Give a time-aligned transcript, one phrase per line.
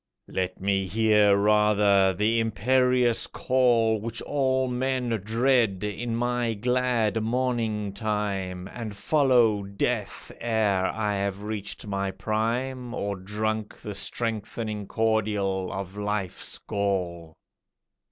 [0.29, 7.93] Let me hear rather the imperious call, Which all men dread, in my glad morning
[7.93, 15.71] time, And follow death ere I have reached my prime, Or drunk the strengthening cordial
[15.71, 17.35] of life's gall.